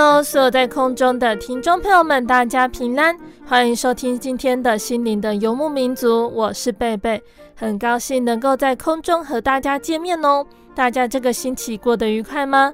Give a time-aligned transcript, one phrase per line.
[0.00, 7.20] Hello，所有在空中的听众朋友们，大家平安，欢迎收听今天的心灵的游牧民族，我是贝贝，
[7.56, 10.46] 很高兴能够在空中和大家见面哦。
[10.72, 12.72] 大家这个星期过得愉快吗？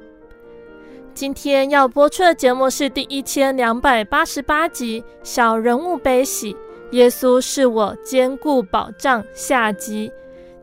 [1.14, 6.52] 今天要播出的节目是第一千两百八十八集《小人物悲喜》，
[6.90, 10.12] 耶稣是我坚固保障下集。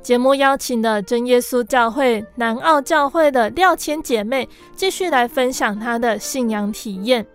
[0.01, 7.25] 节目邀请了真耶稣教会南澳教会的廖千姐妹，继续来分享她的信仰体验。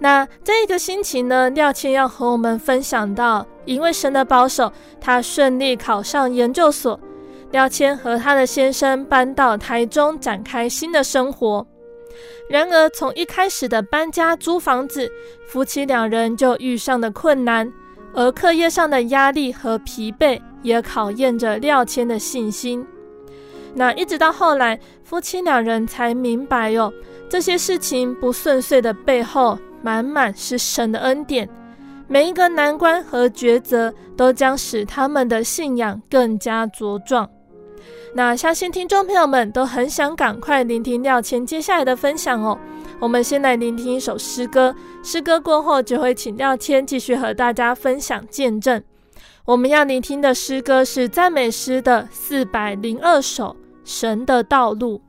[0.00, 6.98] 那这一个星期呢，廖千要和我们分享到，因为神的保守，她顺利考上研究所。
[7.52, 11.64] 廖千和她的先生搬到台中，展开新的生活。
[12.50, 15.10] 然而，从一开始的搬家租房子，
[15.46, 17.72] 夫妻两人就遇上了困难。
[18.12, 22.84] 而课业上的压力和疲惫也考验着廖谦的信心。
[23.74, 26.92] 那一直到后来，夫妻两人才明白哟，
[27.28, 31.48] 这些事情不顺遂的背后，满满是神的恩典。
[32.06, 37.28] 每一个难关和抉择，都将使他们的信仰更加茁壮。
[38.14, 42.56] 那相信听众朋友们都很想赶快聆听廖谦接下来的分享哦。
[43.00, 48.80] 我们先来聆听一首诗歌，诗歌过后就会请廖谦继续和大家分享见证。
[49.46, 55.02] 我们要聆听的诗歌是赞美诗的四百零二首《神的道路》。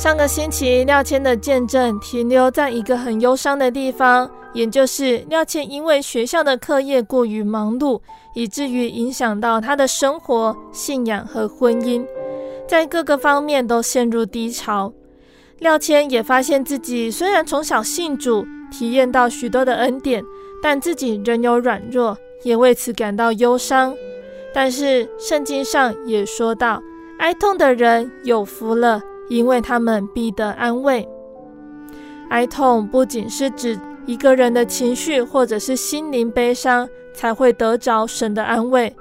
[0.00, 8.00] 上个星期，廖谦的见证停留在一个很忧伤的地方，也就是廖谦因为学校的课业过于忙碌，
[8.32, 12.02] 以至于影响到他的生活、信仰和婚姻，
[12.66, 14.90] 在各个方面都陷入低潮。
[15.58, 20.24] 廖谦也发现自己虽然从小信主，体验到许多的恩典，
[20.62, 23.94] 但自己仍有软弱，也为此感到忧伤。
[24.54, 26.82] 但是圣经上也说到，
[27.18, 31.08] 哀痛的人有福了，因为他们必得安慰。
[32.28, 38.94] 哀痛不仅是指一个人的情绪或者是心灵悲伤才会得着神的安慰，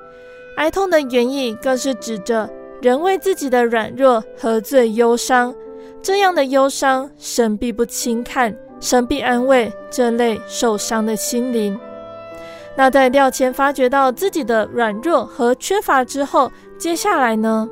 [0.56, 2.50] 哀痛的原意更是指着
[2.82, 5.54] 人为自己的软弱和罪忧伤。
[6.02, 11.78] 这样的忧伤，神必不轻看，神必安慰这类受伤的心灵。
[12.78, 17.68] 那在廖谦发觉到自己的软弱和缺乏之后，接下来呢？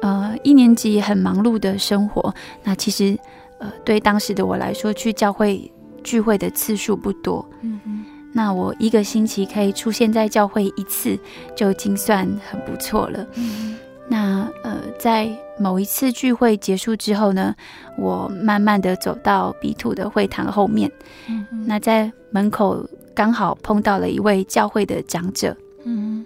[0.00, 3.18] 呃，一年级很忙碌的生活，那其实
[3.58, 5.70] 呃，对当时的我来说，去教会
[6.04, 7.44] 聚会的次数不多。
[7.62, 8.04] 嗯嗯。
[8.32, 11.18] 那我一个星期可以出现在教会一次，
[11.56, 13.26] 就已经算很不错了。
[13.34, 13.76] 嗯。
[14.10, 15.28] 那呃，在
[15.58, 17.54] 某一次聚会结束之后呢，
[17.98, 20.90] 我慢慢的走到 B two 的会堂后面。
[21.28, 25.54] 嗯，那在门口刚好碰到了一位教会的长者。
[25.84, 26.24] 嗯，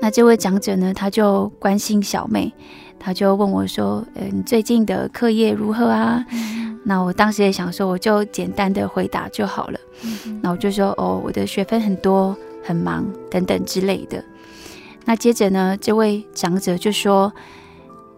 [0.00, 2.52] 那这位长者呢，他就关心小妹，
[2.98, 9.78] 他就问我说：“呃，你最近的课业如何啊？”嗯，那我当时也想说，我就简单的回答就好了。
[10.02, 14.22] 嗯，那我就说：“哦，我的学分很多，很忙，等等之类的。”
[15.04, 17.32] 那接着呢，这位长者就说：“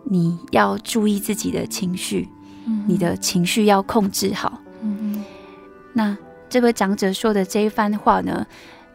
[0.04, 2.28] 你要注意自己的情绪，
[2.66, 4.60] 嗯、你的情绪要控制好。
[4.82, 5.22] 嗯”
[5.92, 6.16] 那
[6.48, 8.44] 这位长者说的这一番话呢，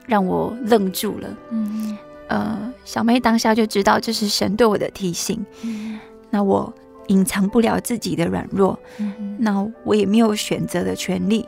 [0.07, 1.27] 让我愣住了。
[1.51, 1.97] 嗯、
[2.27, 5.45] 呃，小妹当下就知道这是神对我的提醒。
[5.63, 5.99] 嗯、
[6.29, 6.73] 那我
[7.07, 11.47] 隐藏不了自己的软弱，嗯、那我也没有选择的权利。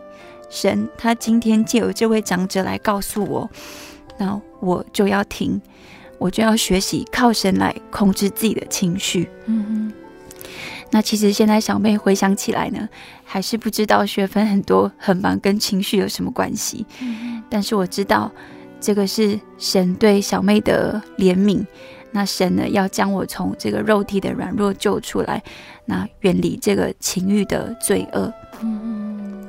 [0.50, 3.50] 神他今天借由这位长者来告诉我，
[4.18, 5.62] 那我就要听。
[6.20, 9.30] 我就要学习靠神来控制自己的情绪。
[9.46, 9.94] 嗯哼。
[10.90, 12.90] 那其实现在小妹回想起来呢，
[13.24, 16.86] 还是不知道学分很多很忙跟情绪有什么关系。
[17.02, 17.44] 嗯。
[17.50, 18.32] 但是我知道，
[18.80, 21.66] 这个是神对小妹的怜悯。
[22.12, 25.44] 那神呢，要将我从这个肉体的软弱救出来，
[25.86, 28.34] 那远离这个情欲的罪恶。
[28.62, 29.48] 嗯哼。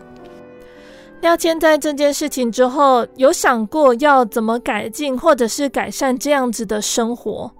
[1.20, 7.52] 廖谦在这件事情之后，有想过要怎么改进或者是改善这样子的生活？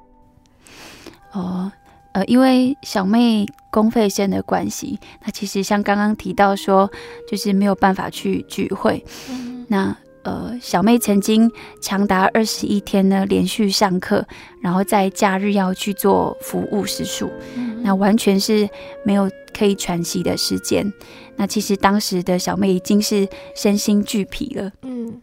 [1.32, 1.73] 哦，
[2.12, 6.88] 呃，因为小妹公费生的关系，那其实像刚刚提到说，
[7.29, 9.05] 就是没有办法去聚会。
[9.29, 9.97] 嗯、那
[10.28, 14.22] 呃，小妹曾经长达二十一天呢连续上课，
[14.60, 18.69] 然后在假日要去做服务时数，嗯、那完全是
[19.06, 20.92] 没有可以喘息的时间。
[21.36, 23.26] 那其实当时的小妹已经是
[23.56, 24.70] 身心俱疲了。
[24.82, 25.19] 嗯，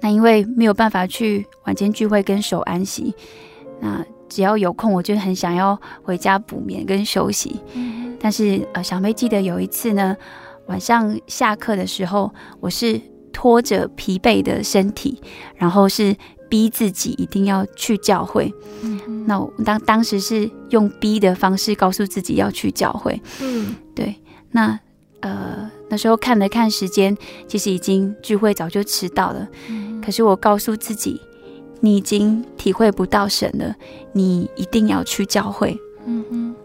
[0.00, 3.12] 那因为没有办法去晚间聚会跟守安息，
[3.80, 7.60] 那只要有空，我就很想要回家补眠跟休息。
[7.74, 10.16] 嗯，但是呃，小妹记得有一次呢，
[10.66, 13.00] 晚上下课的时候，我是
[13.32, 15.20] 拖着疲惫的身体，
[15.56, 16.14] 然后是
[16.48, 18.52] 逼自己一定要去教会。
[18.82, 23.20] 嗯，那我当当时是用逼的方式告诉自己要去教会。
[23.40, 24.14] 嗯，对，
[24.50, 24.78] 那。
[25.24, 29.46] 呃，那时候看了看时间，其实已经聚会早就迟到了。
[29.68, 31.20] 嗯、可是我告诉自己，
[31.78, 33.72] 你已经体会不到神了，
[34.12, 35.78] 你一定要去教会。
[36.06, 36.56] 嗯哼。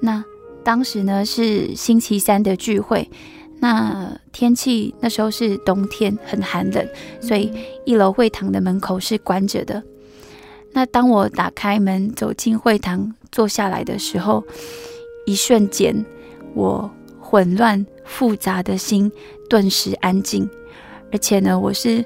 [0.00, 0.24] 那
[0.64, 3.10] 当时呢是星期三的聚会，
[3.60, 6.88] 那天气那时候是冬天，很寒冷，
[7.20, 7.52] 所以
[7.84, 9.82] 一楼会堂的门口是关着的。
[10.72, 14.44] 那当我打开门走进会堂坐下来的时候，
[15.26, 16.04] 一瞬间
[16.54, 16.90] 我。
[17.20, 19.12] 混乱复杂的心
[19.50, 20.48] 顿时安静，
[21.12, 22.02] 而且呢，我是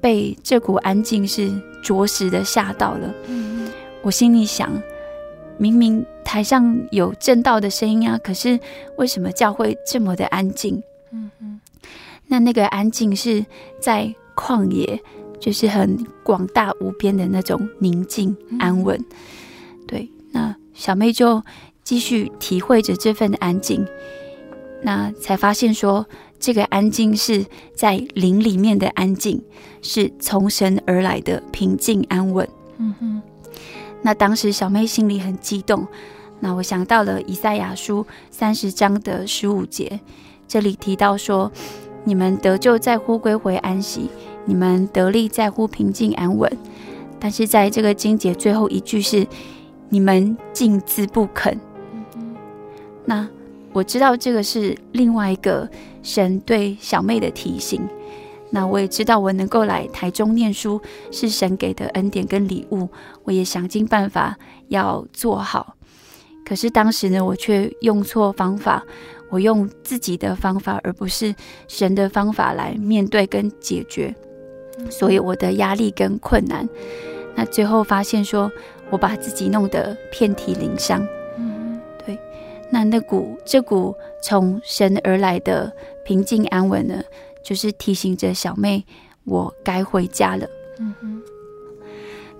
[0.00, 1.50] 被这股安静是
[1.82, 3.12] 着实的吓到了。
[3.26, 3.68] 嗯，
[4.00, 4.80] 我心里想，
[5.58, 8.60] 明明台上有正道的声音啊，可是
[8.96, 10.80] 为什么教会这么的安静？
[11.12, 11.60] 嗯嗯，
[12.26, 13.44] 那那个安静是
[13.80, 15.02] 在旷野，
[15.38, 19.04] 就是很广大无边的那种宁静安稳。
[19.86, 21.42] 对，那小妹就
[21.82, 23.86] 继续体会着这份安静。
[24.82, 26.06] 那才发现说，
[26.38, 29.42] 这个安静是在灵里面的安静，
[29.82, 32.48] 是从神而来的平静安稳。
[32.78, 33.22] 嗯哼。
[34.02, 35.86] 那当时小妹心里很激动。
[36.42, 40.00] 那我想到了以赛亚书三十章的十五节，
[40.50, 41.52] 这里提到说
[42.02, 44.10] ：“你们得救在乎归回安息，
[44.44, 46.50] 你们得力在乎平静安稳。”
[47.20, 49.24] 但是在这个经节最后一句是
[49.88, 51.56] ：“你们尽自不肯。”。
[53.06, 53.28] 那。
[53.72, 55.70] 我知道这个是另外一个
[56.02, 57.80] 神对小妹的提醒。
[58.50, 60.80] 那我也知道，我能够来台中念书
[61.12, 62.88] 是神给的恩典跟礼物，
[63.22, 65.76] 我也想尽办法要做好。
[66.44, 68.82] 可是当时呢，我却用错方法，
[69.30, 71.34] 我用自己的方法，而不是
[71.68, 74.14] 神的方法来面对跟解决，
[74.90, 76.68] 所以我的压力跟困难，
[77.34, 78.50] 那最后发现说
[78.90, 81.06] 我把自己弄得遍体鳞伤。
[82.04, 82.18] 对，
[82.70, 85.72] 那那股这股从神而来的
[86.04, 87.02] 平静安稳呢，
[87.44, 88.84] 就是提醒着小妹，
[89.24, 90.46] 我该回家了。
[90.78, 91.22] 嗯哼。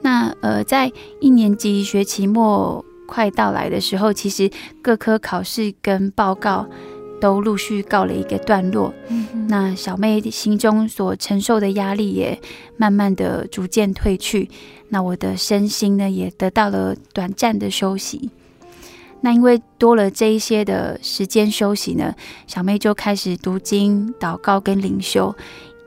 [0.03, 4.49] 那呃，在一年级学期末快到来的时候，其实
[4.81, 6.65] 各科考试跟报告
[7.21, 8.95] 都陆续告了一个段落。
[9.09, 9.49] 嗯。
[9.49, 12.41] 那小妹心中所承受的压力也
[12.77, 14.49] 慢慢的逐渐退去。
[14.91, 18.31] 那我的身心呢，也得到了短暂的休息。
[19.23, 22.15] 那因为多了这一些的时间休息呢，
[22.47, 25.35] 小妹就开始读经、祷告跟灵修，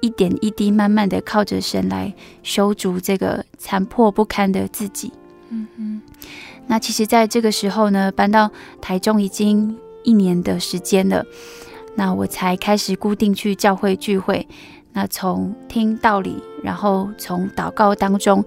[0.01, 2.13] 一点一滴慢慢的靠着神来
[2.43, 5.11] 修筑这个残破不堪的自己。
[5.49, 6.01] 嗯嗯。
[6.67, 8.50] 那其实在这个时候呢，搬到
[8.82, 11.25] 台中已经一年的时间了，
[11.96, 14.48] 那我才开始固定去教会聚会。
[14.91, 18.43] 那从听道理，然后从祷告当中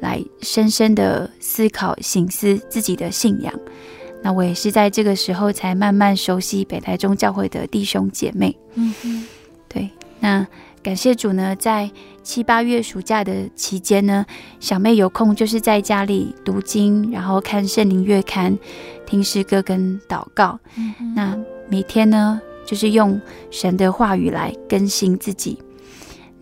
[0.00, 3.52] 来深深的思考、省思自己的信仰。
[4.22, 8.56] 那我也是在这个时候才慢慢熟悉北台中教会的弟兄姐妹。
[8.74, 9.26] 嗯哼，
[9.68, 9.90] 对。
[10.20, 10.46] 那
[10.82, 11.90] 感谢主呢，在
[12.22, 14.24] 七八月暑假的期间呢，
[14.60, 18.58] 小妹有空就是在家里读经，然后看圣灵月刊，
[19.06, 20.58] 听诗歌跟祷告。
[20.76, 23.20] 嗯，那每天呢，就是用
[23.50, 25.58] 神的话语来更新自己。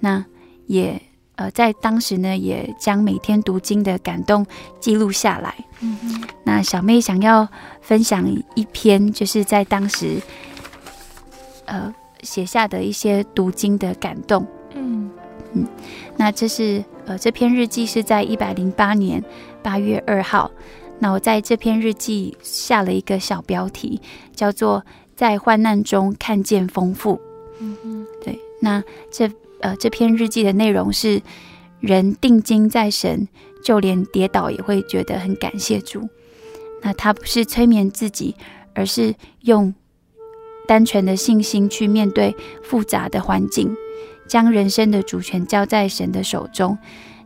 [0.01, 0.25] 那
[0.67, 1.01] 也。
[1.39, 4.47] 呃，在当时呢，也将每天读经的感动
[4.81, 5.55] 记录下来。
[5.81, 6.25] 嗯。
[6.45, 7.47] 那小妹想要
[7.83, 10.19] 分享一篇，就是在当时，
[11.67, 14.47] 呃，写下的一些读经的感动。
[14.75, 15.11] 嗯
[15.53, 15.67] 嗯。
[16.17, 19.23] 那这是呃，这篇日记是在一百零八年
[19.63, 20.51] 八月二号。
[20.99, 24.01] 那我在这篇日记下了一个小标题，
[24.35, 27.21] 叫做“在患难中看见丰富”。
[27.61, 28.07] 嗯嗯。
[28.25, 29.31] 对，那这。
[29.61, 31.23] 呃，这篇日记的内容是：
[31.81, 33.27] 人定睛在神，
[33.65, 36.07] 就连跌倒也会觉得很感谢主。
[36.83, 38.37] 那他不是催眠自己，
[38.75, 39.75] 而是用
[40.67, 43.75] 单纯的信心去面对复杂的环境，
[44.29, 46.77] 将人生的主权交在神的手中。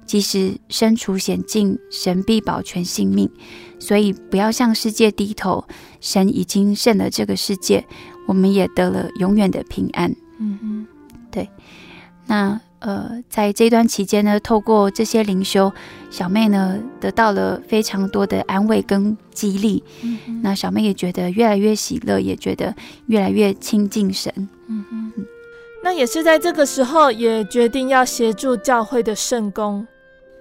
[0.07, 3.31] 即使身处险境，神必保全性命。
[3.79, 5.65] 所以不要向世界低头，
[6.01, 7.87] 神已经胜了这个世界，
[8.27, 10.11] 我们也得了永远的平安。
[10.39, 10.87] 嗯嗯，
[11.31, 11.49] 对。
[12.27, 15.73] 那呃，在这段期间呢，透过这些灵修，
[16.11, 19.83] 小妹呢得到了非常多的安慰跟激励。
[20.03, 22.75] 嗯，那小妹也觉得越来越喜乐，也觉得
[23.07, 24.33] 越来越亲近神。
[24.67, 25.13] 嗯嗯，
[25.85, 29.87] 那也是在这个时候，也决定要协助教会的圣工。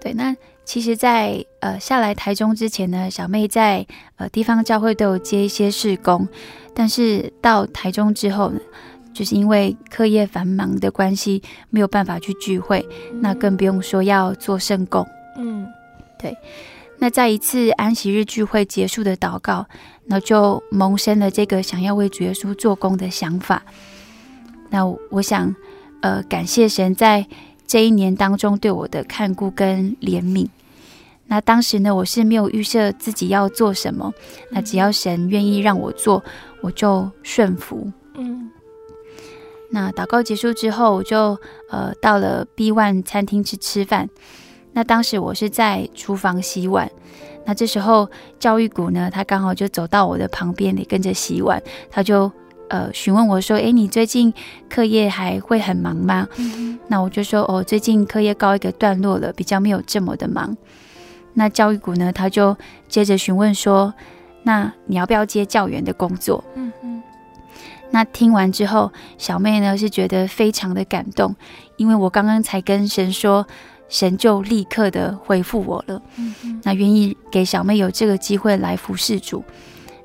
[0.00, 6.26] 对，那其实在，在呃下来台中之前呢，小妹在呃地方教会都有接一些事工，
[6.74, 8.60] 但是到台中之后呢，
[9.20, 15.06] 就是因为课业繁忙的关系，没有办法去聚会，嗯、那更不用说要做圣工。
[15.36, 15.66] 嗯，
[16.18, 16.34] 对。
[16.98, 19.66] 那在一次安息日聚会结束的祷告，
[20.06, 23.62] 那就萌生了这个想要为主耶稣做工的想法。
[24.70, 25.54] 那我想，
[26.00, 27.26] 呃，感谢神在
[27.66, 30.48] 这一年当中对我的看顾跟怜悯。
[31.26, 34.14] 那当时呢，我是没有预设自己要做什么，
[34.50, 36.24] 那只要神愿意让我做，
[36.62, 37.92] 我就顺服。
[39.70, 39.72] 嗯。
[39.72, 41.38] 那祷告结束之后，我就
[41.70, 44.08] 呃到了 B One 餐厅去吃饭。
[44.72, 46.90] 那当时我是在厨房洗碗。
[47.46, 48.08] 那这时候
[48.38, 51.60] 教育股呢，他刚好就走到我的旁边，也跟着洗碗。
[51.90, 52.30] 他就
[52.68, 54.32] 呃询问我说：“诶，你最近
[54.68, 60.56] 课业还会很忙吗？”嗯、那我就说：“哦，最近课业告一个段落了，比较没有这么的忙。”
[61.34, 62.56] 那教育股呢，他就
[62.88, 63.92] 接着询问说
[64.44, 66.70] ：“那你要不要接教员的工作？”嗯
[67.92, 71.34] 那听完之后，小妹呢是觉得非常的感动，
[71.76, 73.46] 因为我刚刚才跟神说，
[73.88, 76.00] 神就立刻的回复我了。
[76.16, 76.60] 嗯嗯。
[76.62, 79.42] 那愿意给小妹有这个机会来服侍主。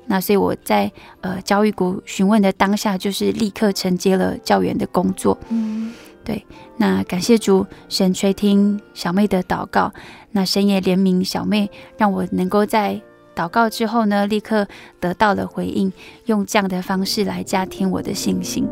[0.06, 0.90] 那所以我在
[1.20, 5.38] 呃教育股询问的当下，就是立刻承接了教员的工作。
[5.48, 5.92] 嗯，
[6.24, 6.44] 对。
[6.76, 9.92] 那感谢主，神垂听小妹的祷告，
[10.32, 13.00] 那神也怜悯小妹，让我能够在。
[13.36, 14.66] 祷告之后呢，立刻
[14.98, 15.92] 得到了回应，
[16.24, 18.66] 用这样的方式来加添我的信心。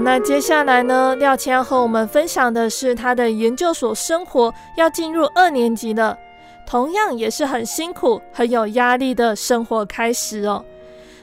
[0.00, 6.18] 那接下来呢，廖千要和我们分享的是他的研究所生活，要进入二年级了，
[6.66, 10.64] 同样也是很辛苦、很有压力的生活开始哦。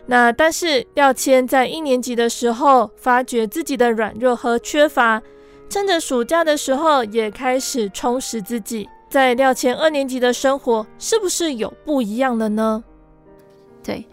[0.05, 5.21] 那但是廖千在一年级的时候，发觉自己的软弱和缺乏，
[5.69, 8.89] 趁着暑假的时候也开始充实自己。
[9.09, 12.83] 在廖千二年级的生活，是不是有不一样的呢？
[13.83, 14.05] 对。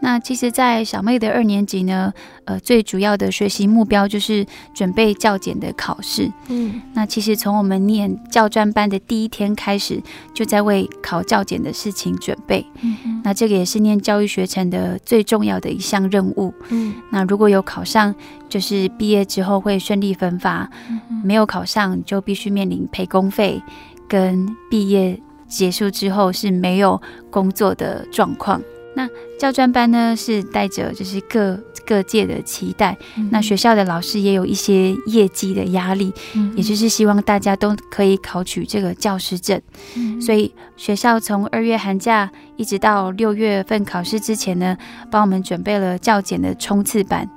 [0.00, 2.12] 那其实，在小妹的二年级呢，
[2.44, 6.30] 呃，最主要的学习目标就是准备教检的考试。
[6.48, 10.00] 嗯，那其实从我们念教专班的第一天开始，
[10.34, 12.64] 就在为考教检的事情准备。
[12.82, 16.52] 嗯，那这个也是念教育学程的最重要的一项任务。
[16.68, 18.14] 嗯，那如果有考上，
[18.48, 23.60] 就是毕业之后会顺利分发；嗯，没有考上，就必须面临赔工费，
[24.06, 27.00] 跟毕业结束之后是没有
[27.30, 28.60] 工作的状况。
[28.96, 29.06] 那
[29.38, 39.60] 教专班呢，是带着就是各各界的期待，嗯、那学校的老师也有一些业绩的压力，嗯、也就是希望大家都可以考取这个教师证。
[39.96, 44.74] 嗯、所以学校从二月寒假一直到六月份考试之前呢，
[45.10, 47.28] 帮我们准备了教检的冲刺版，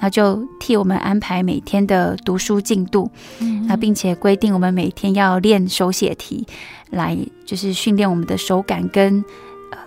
[0.00, 3.10] 那就替我们安排每天的读书进度，
[3.40, 6.46] 嗯、那并且规定我们每天要练手写题，
[6.90, 9.24] 来就是训练我们的手感跟。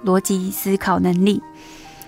[0.06, 1.42] 逻辑思考能力，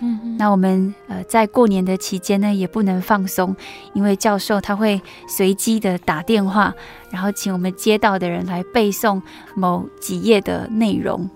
[0.02, 3.56] 嗯，那我们呃在过年的期间呢，也不能放松，
[3.94, 6.74] 因为教授他会随机的打电话，
[7.10, 9.22] 然后请我们接到的人来背诵
[9.56, 11.30] 某几页的内容。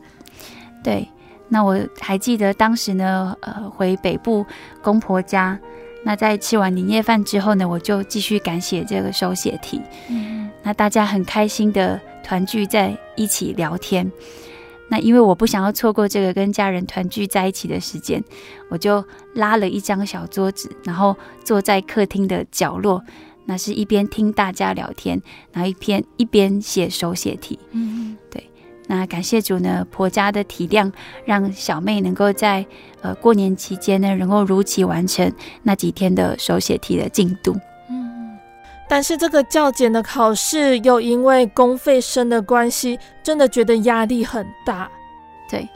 [0.83, 1.07] 对，
[1.49, 4.45] 那我还记得当时呢，呃，回北部
[4.81, 5.57] 公婆家，
[6.03, 9.81] 那在吃完年夜饭之后呢，我就继续赶写这个手写题。
[10.09, 14.09] 嗯，那大家很开心的团聚在一起聊天。
[14.89, 18.23] 那因为我不想要错过这个跟家人团聚在一起的时间，
[18.69, 19.03] 我就
[19.33, 23.03] 拉了一张小桌子，然后坐在客厅的角落，
[23.45, 25.21] 那是一边听大家聊天，
[25.51, 27.59] 然后一边一边写手写题。
[27.71, 28.43] 嗯，对。
[28.89, 30.89] 那感谢主呢，婆家的体谅，
[31.25, 32.65] 让小妹能够在
[33.01, 35.29] 呃过年期间呢，能够如期完成
[35.63, 37.53] 那几天的手写题的进度。
[38.87, 44.89] 但是这个教检的考试又因为公费生的关系，真的觉得压力很大。
[45.49, 45.67] 对，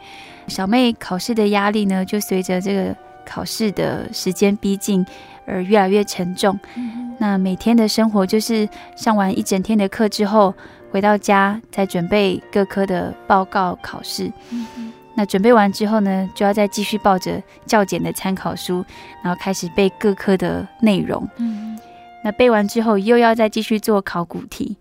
[0.47, 2.95] 小妹考试的压力呢，就随着这个
[3.25, 5.05] 考试的时间逼近
[5.45, 6.57] 而越来越沉重。
[6.75, 10.53] 嗯、那每天的生活就是上完一整天的课之后，
[10.91, 14.31] 回到家再准备各科的报告考试。
[14.51, 18.83] 嗯、那准备完之后呢，就要再继续抱着教检的参考书，
[19.21, 21.27] 然后开始背各科的内容。
[21.37, 21.77] 嗯
[22.23, 24.77] 那背完之后，又要再继续做考古题，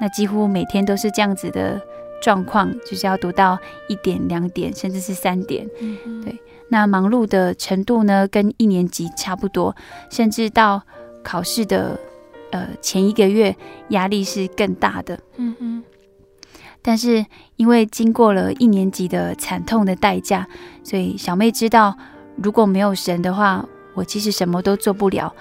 [0.00, 1.80] 那几乎每天都是这样子的
[2.22, 5.68] 状况，就是要读到一点、两点，甚至是三点。
[5.80, 6.38] 嗯，对。
[6.68, 9.74] 那忙碌的程度呢，跟一年级差不多，
[10.10, 10.82] 甚至到
[11.22, 11.98] 考试的
[12.50, 13.54] 呃前一个月，
[13.88, 15.18] 压力是更大的。
[15.36, 15.84] 嗯哼。
[16.84, 17.24] 但是
[17.56, 20.48] 因为经过了一年级的惨痛的代价，
[20.82, 21.96] 所以小妹知道，
[22.36, 25.32] 如果没有神的话，我其实什么都做不了。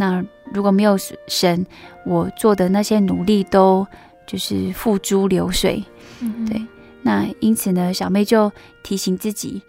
[0.00, 0.96] 那如果没有
[1.28, 1.66] 神，
[2.06, 3.86] 我做的那些努力都
[4.26, 5.84] 就是付诸流水。
[6.20, 6.66] 嗯，对。
[7.02, 8.50] 那因此呢，小妹就
[8.82, 9.60] 提醒自己，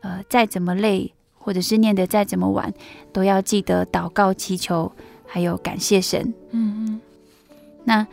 [0.00, 2.74] 呃，再怎么累，或者是念得再怎么晚，
[3.12, 4.90] 都要记得祷告祈求，
[5.24, 6.34] 还有感谢神。
[6.50, 7.00] 嗯嗯。
[7.84, 8.04] 那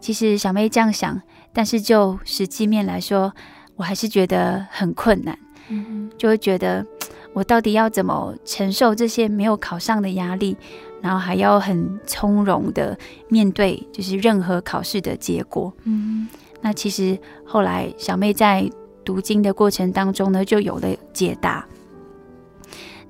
[0.00, 1.20] 其实小妹这样想，
[1.52, 3.34] 但是就实际面来说，
[3.76, 5.38] 我还是觉得很困难。
[5.68, 6.86] 嗯哼，就会觉得
[7.34, 10.56] 我到底要怎么承受这些没有考上的压力？
[11.00, 15.72] 然后还要很从容的面对，就是任何考试的结果。
[15.84, 16.28] 嗯，
[16.60, 18.68] 那其实后来小妹在
[19.04, 21.64] 读经的过程当中呢，就有了解答。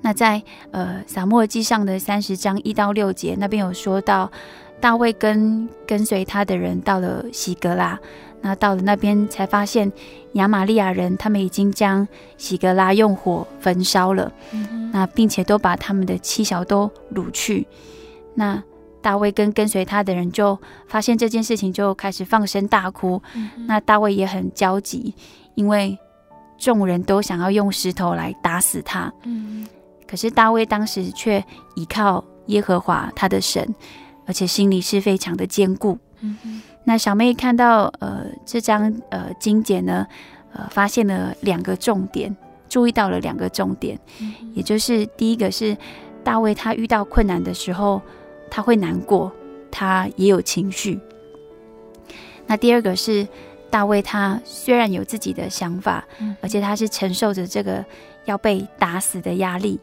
[0.01, 4.31] 那在呃撒母耳记上的三十章一到六节那边有说到，
[4.79, 7.99] 大卫跟跟随他的人到了喜格拉。
[8.41, 9.91] 那到了那边才发现，
[10.33, 17.67] 亚玛利亚人他们已经将喜格拉用火焚烧了，嗯、那并且都把他们的妻小都掳去。
[18.35, 18.63] 那
[19.01, 23.21] 大卫跟跟随他的人就发现这件事情，就开始放声大哭。
[23.33, 25.13] 嗯、那大卫也很焦急，
[25.55, 25.97] 因为
[26.57, 29.11] 众人都想要用石头来打死他。
[29.23, 29.67] 嗯、
[30.07, 31.43] 可是大卫当时却
[31.75, 33.75] 依靠耶和华他的神，
[34.25, 35.97] 而且心里是非常的坚固。
[36.21, 38.18] 嗯那小妹看到呃
[38.51, 40.07] 这张呃金姐呢，
[40.53, 42.35] 呃发现了两个重点，
[42.67, 45.77] 注意到了两个重点，嗯、也就是第一个是
[46.23, 48.01] 大卫他遇到困难的时候
[48.49, 49.31] 他会难过，
[49.69, 50.99] 他也有情绪。
[52.47, 53.27] 那第二个是
[53.69, 57.85] 大卫他虽然有自己的想法，嗯、而且他是承受着这个
[58.25, 59.79] 要被打死的压力，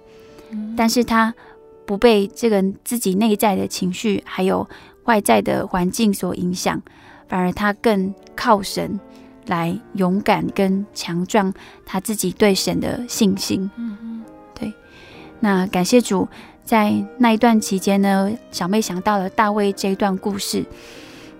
[0.50, 1.32] 嗯、但是他
[1.86, 4.68] 不被这个自己内在的情绪还有
[5.04, 6.82] 外在的环境所影响，
[7.28, 8.98] 反而他更靠神
[9.46, 11.52] 来勇敢跟强壮
[11.84, 13.70] 他自己对神的信心。
[13.76, 14.72] 嗯嗯，对。
[15.40, 16.28] 那感谢主，
[16.64, 20.64] 在那一段期间呢，小妹想到了大卫这一段故事。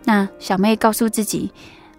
[0.05, 1.51] 那小妹告诉自己，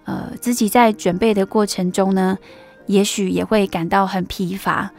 [0.06, 2.38] 呃，自己在准备的过程中呢，
[2.86, 4.92] 也许也会感到很疲乏。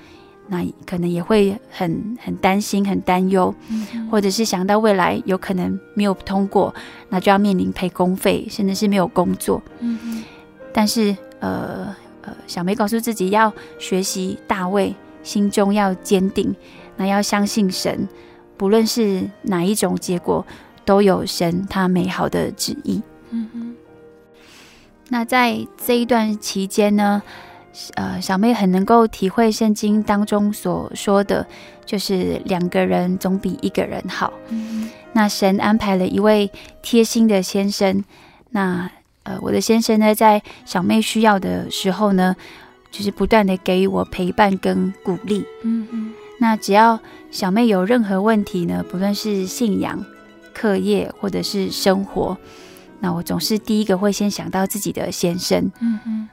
[0.48, 6.74] 那可能也会很很担心、很担忧，嗯、或者是想到未来有可能没有通过，
[7.10, 9.62] 那就要面临赔工费，甚至是没有工作。
[9.80, 10.24] 嗯、
[10.72, 16.54] 但是呃呃，小梅告诉自己要学习大卫，心中要坚定，
[16.96, 18.08] 那要相信神，
[18.56, 20.44] 不论是哪一种结果，
[20.84, 23.02] 都有神他美好的旨意。
[23.30, 23.74] 嗯哼。
[25.10, 27.22] 那在这一段期间呢，
[27.94, 31.46] 呃，小妹很能够体会圣经当中所说的，
[31.84, 34.32] 就是两个人总比一个人好。
[34.48, 36.50] 嗯、那神安排了一位
[36.82, 38.02] 贴心的先生，
[38.50, 38.90] 那
[39.22, 42.34] 呃，我的先生呢，在小妹需要的时候呢，
[42.90, 45.44] 就是不断的给予我陪伴跟鼓励。
[45.62, 46.12] 嗯嗯。
[46.40, 46.98] 那只要
[47.30, 50.04] 小妹有任何问题呢，不论是信仰、
[50.52, 52.36] 课业或者是生活，
[53.00, 55.70] 那我总是第一个会先想到自己的先生。
[55.80, 56.28] 嗯嗯。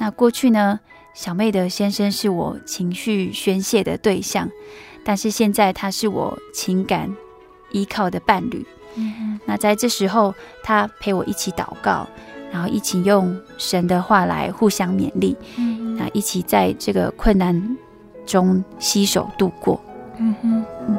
[0.00, 0.80] 那过去呢，
[1.12, 4.48] 小妹的先生是我情绪宣泄的对象，
[5.04, 7.14] 但是现在他是我情感
[7.70, 8.66] 依靠的伴侣。
[8.94, 12.08] 嗯，那在这时候，他陪我一起祷告，
[12.50, 15.36] 然后一起用神的话来互相勉励。
[15.58, 17.76] 嗯，那一起在这个困难
[18.24, 19.78] 中携手度过。
[20.16, 20.98] 嗯哼，嗯。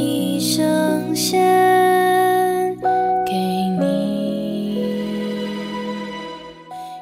[0.00, 1.38] 一生献
[3.26, 3.34] 给
[3.78, 4.78] 你，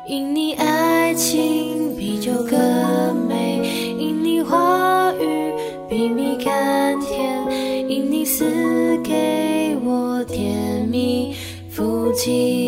[0.09, 2.59] 因你爱情比酒更
[3.29, 3.63] 美，
[4.01, 5.53] 因你话语
[5.89, 8.45] 比蜜甘甜，因你赐
[9.05, 11.37] 给我甜蜜
[11.71, 12.68] 福气。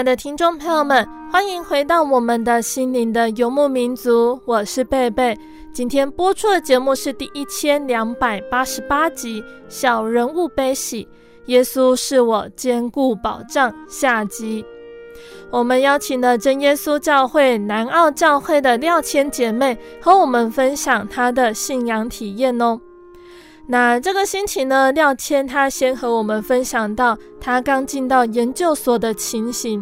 [0.00, 5.38] 亲爱的听众朋友们，欢迎回到我们的心灵的游牧民族，我是贝贝。
[5.74, 11.04] 今天播出的节目是第一千两百八十八集《小人物悲喜》，
[11.48, 13.70] 耶稣是我坚固保障。
[13.90, 14.64] 下集
[15.50, 22.80] 我们邀请了真耶稣教会南澳教会的廖千姐妹和我们分享她的信仰体验哦。
[23.70, 29.80] 那这个星期呢，廖谦他先和我们分享到他刚进到研究所的情形。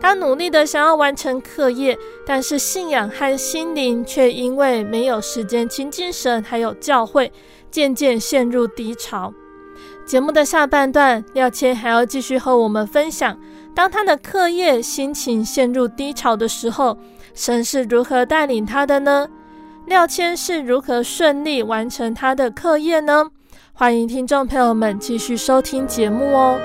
[0.00, 1.96] 他努力的想要完成课业，
[2.26, 7.32] 但是信仰和心灵却因为没有时间亲近神，还有教会，
[7.70, 9.32] 渐渐陷入低潮。
[10.04, 13.38] 节目的下半段，廖谦还要继续和我们分享，
[13.76, 16.98] 当他的课业心情陷入低潮的时候，
[17.32, 19.28] 神是如何带领他的呢？
[19.86, 23.26] 廖谦是如何顺利完成他的课业呢？
[23.74, 26.58] 欢迎听众朋友们继续收听节目哦。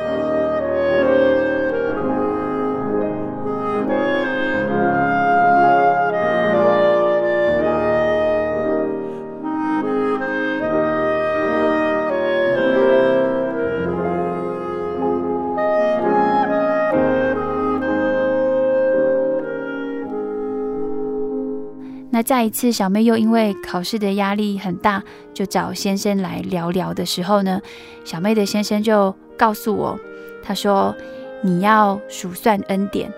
[22.20, 25.02] 那再一次，小妹又因为考试的压力很大，
[25.34, 27.62] 就找先生来聊聊的时候呢，
[28.04, 29.98] 小妹的先生就告诉我，
[30.44, 30.94] 他说
[31.42, 33.10] ：“你要数算恩典，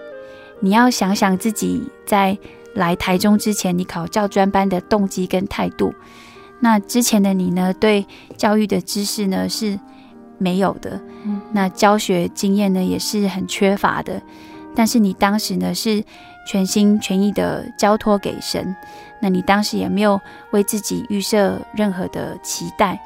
[0.60, 2.38] 你要想想自己在
[2.76, 5.92] 来台中之前，你考教专班的动机跟态度。
[6.60, 8.06] 那之前的你呢，对
[8.38, 9.80] 教育的知识呢是
[10.38, 11.02] 没有的，
[11.52, 14.22] 那教学经验呢也是很缺乏的。
[14.76, 16.04] 但是你当时呢是。”
[16.52, 18.76] 全心全意的交托给神，
[19.22, 20.20] 那你当时也没有
[20.52, 23.00] 为自己预设任何的期待，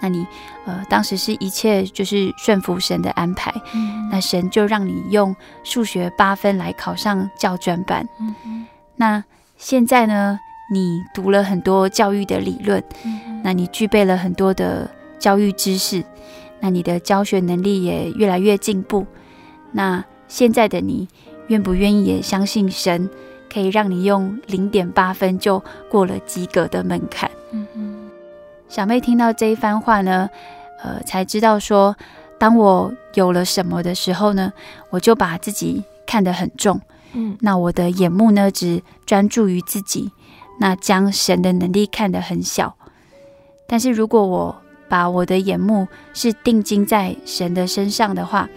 [0.00, 0.26] 那你
[0.66, 8.04] 呃当时是一切就是顺服神的安排，嗯、那神就让你用数学八分来考上教专班。
[8.18, 8.66] 嗯、
[8.96, 9.22] 那
[9.56, 10.40] 现在呢，
[10.72, 16.02] 你读了很多教育的理论，嗯、那你具备了很多的教育知识，
[16.58, 19.06] 那你的教学能力也越来越进步。
[19.70, 21.08] 那现在的你。
[21.48, 23.08] 愿不愿意也相信神
[23.52, 27.30] 可以让你用零点八分就过了及格的门槛？
[27.52, 28.10] 嗯嗯。
[28.68, 30.28] 小妹听到这一番话呢，
[30.82, 31.94] 呃，才知道说，
[32.38, 34.52] 当我有了什么的时候呢，
[34.90, 36.80] 我就把自己看得很重。
[37.12, 40.10] 嗯，那我的眼目呢，只专注于自己，
[40.58, 42.74] 那将神的能力看得很小。
[43.68, 44.56] 但是如果我
[44.88, 48.48] 把我的眼目是定睛在神的身上的话，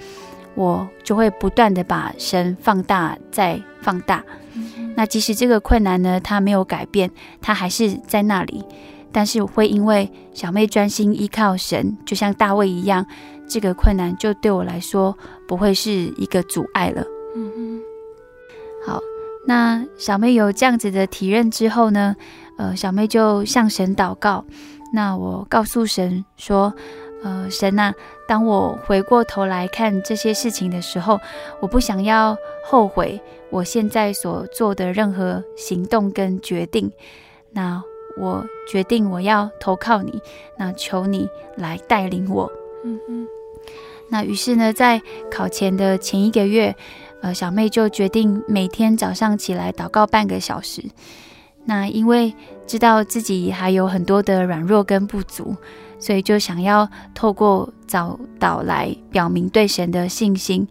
[0.58, 4.24] 我就会不断的把神放大再放大，
[4.96, 8.66] 那即使这个困难呢，它没有改变，它还是在那里，
[9.12, 13.06] 但是我会因为小妹专心依靠神，就像大卫一样，
[13.48, 15.16] 这个困难就对我来说
[15.48, 17.06] 不会是一个阻碍了。
[17.36, 17.82] 嗯嗯。
[18.84, 19.00] 好，
[19.46, 22.16] 那小妹有这样子的体认之后呢，
[22.58, 24.44] 呃，小妹就向神祷告，
[24.92, 26.74] 那我告诉神说。
[27.24, 27.96] 呃，神呐、啊，
[28.28, 31.20] 当我回过头来看这些事情的时候，
[31.60, 36.92] 我不想要后悔我现在所做的任何行动跟决定。
[37.52, 37.82] 那
[38.18, 40.22] 我决定我要投靠你，
[40.58, 42.52] 那求你来带领我。
[42.84, 43.28] 嗯嗯。
[44.10, 45.02] 那于是呢，在
[45.32, 46.76] 考前的前一个月，
[47.22, 50.84] 呃，小妹就决定每天早上起来祷告半个小时。
[51.66, 52.34] 那因为
[52.66, 55.56] 知道自己还有很多的软弱跟不足。
[56.00, 60.68] 所以就想要透过早祷来表明对神的信心，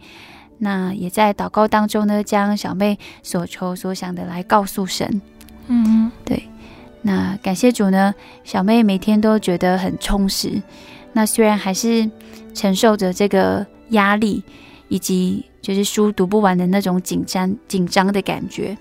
[0.59, 5.21] 那也在祷告当中呢，将小妹所求所想的来告诉神。
[5.67, 6.43] 嗯嗯，对。
[7.03, 10.63] 那感谢主呢，小妹每天都觉得很充实。
[11.13, 12.09] 那虽然还是
[12.55, 14.43] 承受着这个压力，
[14.89, 18.77] 以及就是书读不完的那种紧张紧张的感觉。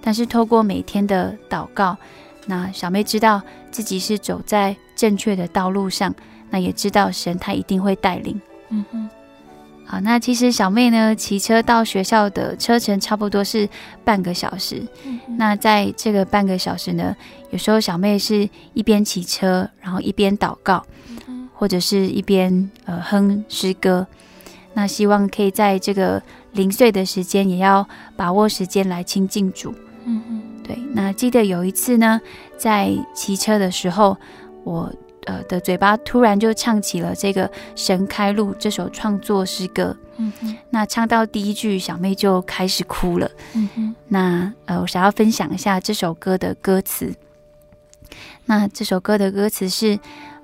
[0.00, 1.96] 但是透过每天的祷告。
[2.46, 3.40] 那小妹知道
[3.70, 6.14] 自己是走在正确的道路上，
[6.50, 8.40] 那也知道神他一定会带领。
[8.70, 9.08] 嗯哼，
[9.84, 13.68] 好，那其实小妹呢，骑车到学校的车程差不多是
[14.04, 14.82] 半个小时。
[15.04, 17.14] 嗯，那在这个半个小时呢，
[17.50, 20.84] 有时候小妹是一边骑车，然后一边祷告，
[21.28, 24.06] 嗯，或者是一边呃哼诗歌。
[24.74, 26.22] 那希望可以在这个
[26.52, 27.86] 零碎的时间，也要
[28.16, 29.74] 把握时间来亲近主。
[30.04, 30.42] 嗯哼。
[30.62, 32.20] 对，那记得有一次呢，
[32.56, 34.16] 在骑车的时候，
[34.64, 34.92] 我
[35.24, 39.96] 呃的嘴巴突然就唱起了这个《神开路》这首创作诗歌。
[40.18, 43.30] 嗯哼，那唱到第一句，小妹就开始哭了。
[43.54, 47.12] 嗯哼，那呃，我想要分享一下这首歌的歌词。
[48.44, 49.98] 那这首歌的歌词是：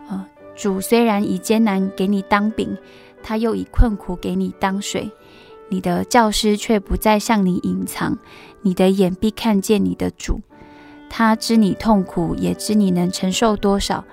[0.09, 2.77] 呃，主虽然以艰难给你当饼，
[3.23, 5.11] 他又以困苦给你当水，
[5.69, 8.19] 你的教师却不再向你隐藏。
[8.63, 10.41] 你的眼必看见你的主，
[11.09, 14.05] 他知你痛苦，也知你能承受多少。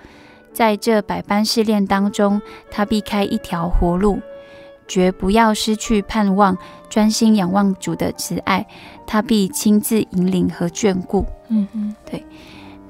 [0.54, 2.42] 在这百般试炼当中，
[2.72, 4.22] 他必开一条活路，
[4.88, 6.58] 绝不要失去盼望，
[6.90, 8.66] 专心仰望主的慈爱，
[9.06, 11.26] 他必亲自引领和眷顾。
[11.50, 12.26] 嗯嗯，对。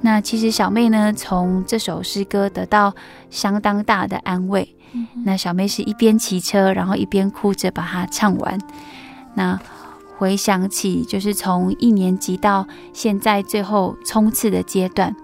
[0.01, 2.93] 那其实小妹呢，从这首诗歌得到
[3.31, 4.75] 相当大的安慰。
[4.91, 5.07] 嗯。
[5.23, 8.59] 那小妹是一边骑车，然后一边哭着把它唱完。
[9.33, 9.59] 那。
[10.17, 15.15] 回想起，就是从一年级到现在最后冲刺的阶段，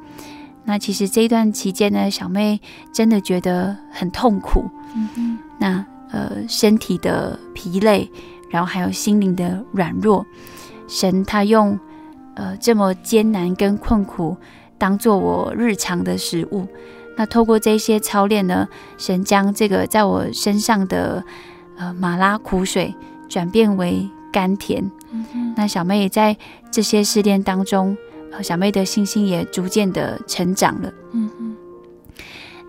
[0.66, 2.60] 那其实这一段期间呢，小妹
[2.92, 4.70] 真的觉得很痛苦。
[4.94, 8.12] 嗯哼，那呃，身体的疲累，
[8.50, 10.26] 然后还有心灵的软弱，
[10.88, 11.80] 神他用
[12.36, 14.36] 呃这么艰难跟困苦
[14.78, 16.68] 当做我日常的食物。
[17.16, 18.68] 那透过这些操练呢，
[18.98, 21.24] 神将这个在我身上的
[21.78, 22.94] 呃马拉苦水
[23.30, 24.90] 转变为甘甜。
[25.12, 25.54] 嗯。
[25.56, 26.36] 那小妹也在
[26.72, 27.96] 这些试炼当中，
[28.32, 30.92] 呃，小妹的信心也逐渐的成长了。
[31.12, 31.56] 嗯哼。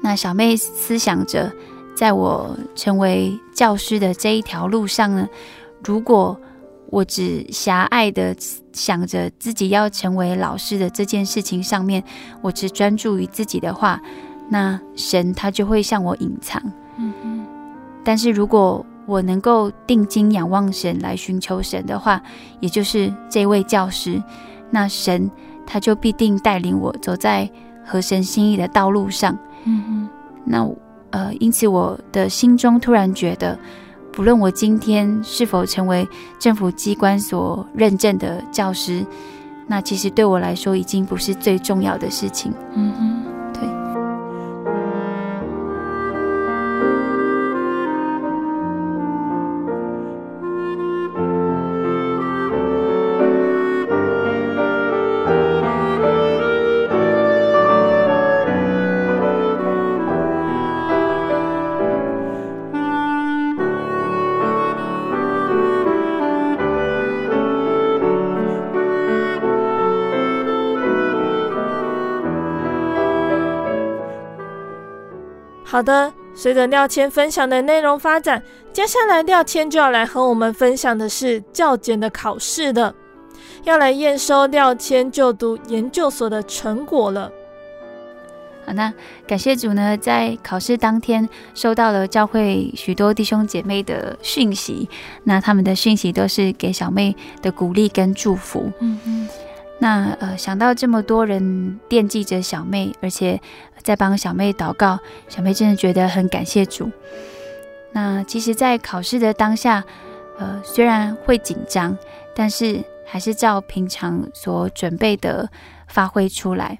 [0.02, 1.52] 那小妹思想着，
[1.94, 5.28] 在我成为教师的这一条路上呢，
[5.84, 6.38] 如果
[6.90, 8.36] 我只狭隘的
[8.72, 12.02] 想着自己要成为老师的这件事情上面，
[12.42, 14.02] 我只专注于自己的话，
[14.50, 16.60] 那神他就会向我隐藏。
[16.98, 17.46] 嗯嗯。
[18.04, 22.22] 但是如果我能够定睛仰望神，来寻求神的话，
[22.60, 24.22] 也就是这位教师，
[24.70, 25.30] 那神
[25.66, 27.50] 他就必定带领我走在
[27.84, 29.36] 合神心意的道路上。
[29.64, 30.08] 嗯嗯，
[30.44, 30.68] 那
[31.10, 33.58] 呃，因此我的心中突然觉得，
[34.12, 39.04] 不论我今天是否成为政府机关所认证的教师，
[39.66, 42.52] 那其实对我来说已经不是最重要的事情。
[42.74, 43.31] 嗯哼。
[75.72, 78.42] 好的，随着廖谦分享的内容发展，
[78.74, 82.94] 接下来廖谦就要来和我们分享的是教检的考试了，
[83.64, 87.32] 要来验收廖谦就读研究所的成果了。
[88.66, 88.92] 好，那
[89.26, 94.90] 感谢主呢，在考试当天收到了教会许多弟兄姐妹的讯息，
[95.24, 98.70] 那他们的讯息都是给小妹的鼓励跟祝福。
[98.80, 99.26] 嗯嗯。
[99.78, 103.40] 那呃，想到这么多人惦记着小妹，而且
[103.82, 106.90] 在帮小妹祷告，小妹真的觉得很感谢主。
[107.92, 109.84] 那其实，在考试的当下，
[110.38, 111.96] 呃，虽然会紧张，
[112.34, 115.48] 但是还是照平常所准备的
[115.88, 116.78] 发挥出来。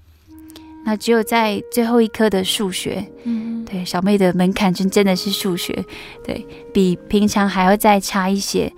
[0.84, 5.84] 那只有在最后一科的数学，嗯，对，小妹的门槛真真的是数学，
[6.24, 8.72] 对，比平常还要再差一些。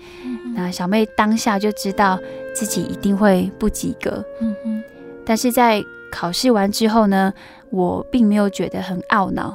[0.54, 2.18] 那小妹当下就知道
[2.54, 4.82] 自己一定会不及格，嗯嗯。
[5.24, 7.32] 但是在考试完之后呢，
[7.74, 9.54] 我并没有觉得很懊恼，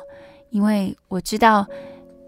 [0.49, 1.65] 因为我知道，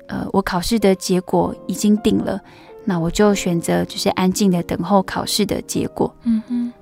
[0.08, 2.40] 呃，我考试的结果已经定了，
[2.86, 6.74] 那我就选择就是安静的等候考试的结果，嗯哼。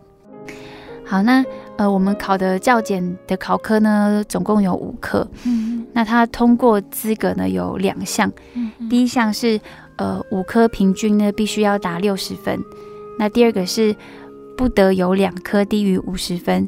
[1.06, 1.44] 好，那
[1.76, 9.60] 呃，我们考的教检的考科呢，总共有五科，嗯，那他通过资格呢有两项，嗯，第一项是。
[10.00, 12.58] 呃，五科平均呢必须要达六十分，
[13.18, 13.94] 那第二个是
[14.56, 16.66] 不得有两科低于五十分，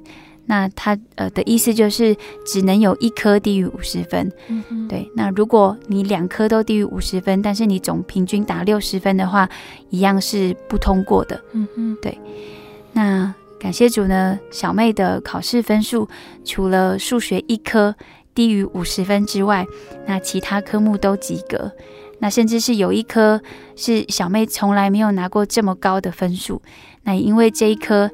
[0.52, 2.14] 那它呃的意思就是
[2.46, 4.30] 只能有一科低于五十分。
[4.90, 5.10] 对。
[5.16, 9.50] 那如果你两科都低于五十分，但是你总平均打六十分的话，
[9.92, 11.42] 一样是不通过的。
[11.54, 12.20] 嗯嗯，对。
[12.92, 16.10] 那感谢主呢，小妹的考试分数
[16.44, 17.96] 除了数学一科
[18.36, 19.66] 低于五十分之外，
[20.06, 21.72] 那其他科目都及格。
[22.20, 23.42] 那甚至是有一科
[23.78, 26.62] 是小妹从来没有拿过这么高的分数，
[27.04, 28.12] 那因为这一科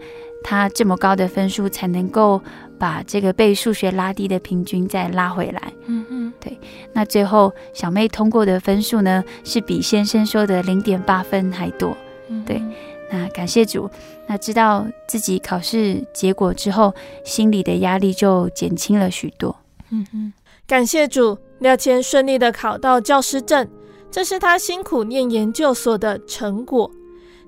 [0.49, 2.41] 她这么高的分数，才能够
[2.79, 5.73] 把这个被数学拉低的平均再拉回来。
[5.87, 6.57] 嗯嗯，对。
[6.93, 11.97] 那最后小妹通过的分数呢，是比先生说的零点八分还多。
[12.29, 12.61] 嗯，对。
[13.11, 13.89] 那感谢主，
[14.25, 16.95] 那知道自己考试结果之后，
[17.25, 19.53] 心里的压力就减轻了许多。
[19.89, 20.31] 嗯嗯，
[20.65, 23.67] 感谢主，廖谦顺利的考到教师证。
[24.09, 26.89] 这是他辛苦念研究所的成果，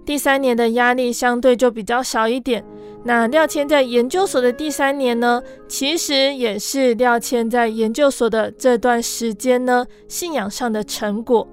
[0.09, 2.65] 第三年的压力相对就比较小一点。
[3.03, 11.47] 那廖谦在研究所的第三年呢，其实也是廖谦在研究所的这段时间呢，信仰上的成果。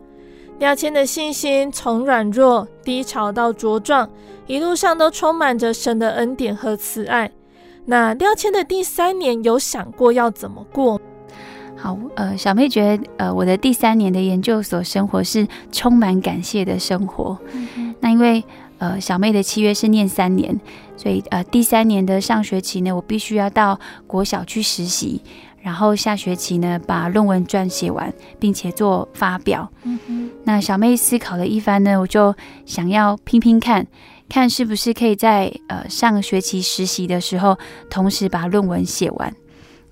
[0.59, 4.11] 廖谦的信心从软弱、低潮到茁壮，
[4.47, 7.31] 一路上都充满着神的恩典和慈爱。
[7.85, 10.99] 那廖谦的第三年有想过要怎么过？
[11.87, 17.39] 好，呃，小妹觉得，呃，我的第三年的研究所生活是充满感谢的生活。
[17.53, 17.95] 嗯。
[18.01, 18.43] 那因为，
[18.79, 20.61] 呃，小妹的契约是念三年，
[20.97, 23.79] 所以，呃，第三年的上学期呢，我必须要到
[24.09, 25.23] 国小去实习，
[25.63, 29.71] 然后下学期呢，把论文撰写完，并且做发表。
[29.85, 30.29] 嗯。
[30.43, 32.35] 那小妹思考了一番呢，我就
[32.65, 33.87] 想要拼拼看，
[34.29, 37.57] 看是不是可以在呃上学期实习的时候，
[37.89, 39.33] 同时把论文写完。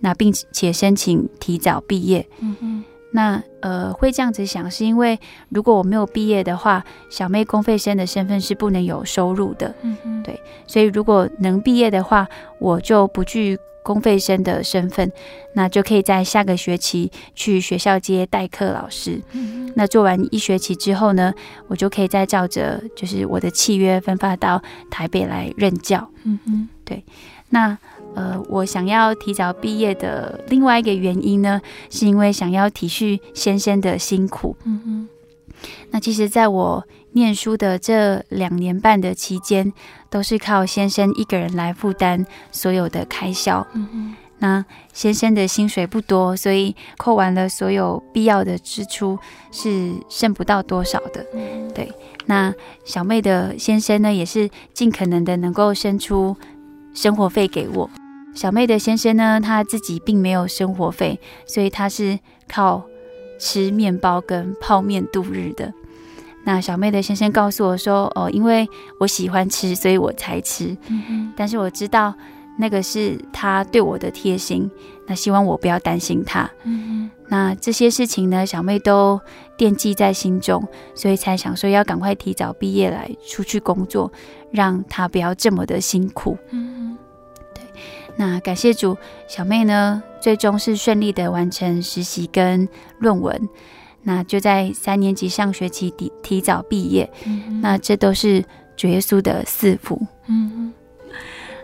[0.04, 2.28] 那并且申请提早毕业。
[2.40, 2.84] 嗯哼。
[3.12, 9.74] 那呃会这样子想，是因为如果我没有毕业的话，小妹公费生的身份是不能有收入的。
[9.82, 10.22] 嗯哼。
[10.22, 12.28] 对，所以如果能毕业的话，
[12.58, 15.10] 我就不惧公费生的身份，
[15.54, 19.22] 那就可以在下个学期去学校接代课老师。
[19.32, 21.32] 嗯、那做完一学期之后呢，
[21.68, 26.10] 我就可以再照着就是我的契约分发到台北来任教。
[26.24, 27.04] 嗯嗯，对。
[27.50, 27.78] 那
[28.14, 31.60] 呃，我想要提早毕业的另外一个原因呢，
[31.90, 34.56] 是因为想要体恤先生的辛苦。
[34.64, 35.08] 嗯嗯。
[35.90, 39.72] 那其实，在我念书的这两年半的期间，
[40.10, 43.66] 都是靠先生一个人来负担所有的开销。
[43.72, 44.14] 嗯嗯。
[44.38, 49.18] 那先生的薪水不多，所以扣完了所有必要的支出，
[49.50, 51.24] 是剩不到多少的。
[51.74, 51.90] 对。
[52.26, 52.52] 那
[52.84, 56.36] 小妹的先生呢，也是尽可能的能够生出
[56.92, 57.88] 生活费给我。
[58.34, 62.18] 小妹的先生呢，他自己并没有生活费，所以他是
[62.48, 62.84] 靠。
[63.36, 65.70] 吃面包跟泡面度日的。
[66.44, 68.66] 那小妹的先生告诉我说：“哦，因为
[69.00, 70.74] 我喜欢吃，所以我才吃。
[70.86, 72.14] 嗯”但是我知道
[72.56, 74.70] 那个是他对我的贴心。
[75.06, 76.48] 那希望我不要担心他。
[76.62, 79.20] 嗯、那这些事情呢，小妹都
[79.58, 84.10] 惦记在心中，所以才想说要赶快提早毕业来出去工作，
[84.52, 86.38] 让他不要这么的辛苦。
[86.50, 86.96] 嗯
[88.16, 88.96] 那感谢主，
[89.26, 93.48] 小妹呢，最终是顺利的完成实习跟论文，
[94.02, 97.10] 那就在三年级上学期提提早毕业。
[97.26, 98.44] 嗯、那这都是
[98.76, 100.00] 主耶稣的赐福。
[100.26, 100.72] 嗯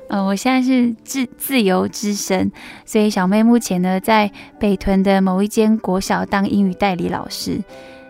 [0.08, 2.50] 呃，我现在是自自由之身，
[2.84, 4.28] 所以小妹目前呢在
[4.58, 7.62] 北屯的某一间国小当英语代理老师。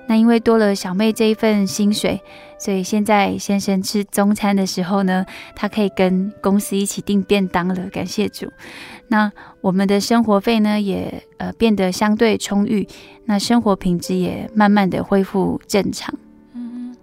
[0.08, 2.18] 那因为多了小妹这一份薪水，
[2.60, 5.24] 所以现在先生吃中餐的时候呢，
[5.56, 7.74] 他可以跟公司一起订便当了。
[7.90, 8.46] 感谢主。
[9.08, 9.32] 那
[9.62, 12.86] 我们的生活费呢，也呃变得相对充裕，
[13.24, 16.14] 那生活品质也慢慢的恢复正常。
[16.54, 16.94] 嗯，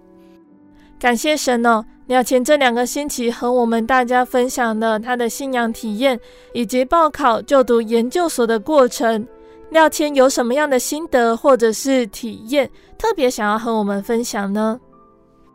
[0.98, 1.84] 感谢神哦。
[2.06, 6.18] 廖谦这两个星期和我们大家分享了他的信仰体验，
[6.54, 9.26] 以及报考就读研究所的过程。
[9.68, 14.80] 廖谦有什么样的心得或者是体验，特别想要和我们分享呢？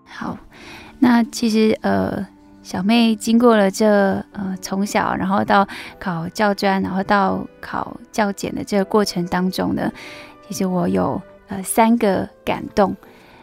[0.05, 0.37] 好，
[0.99, 2.25] 那其实呃，
[2.61, 3.87] 小妹经过了这
[4.31, 5.67] 呃从小然后到
[5.99, 9.91] 考教专，然后到考教检的这个过程当中呢，
[10.47, 12.95] 其实我有呃三个感动。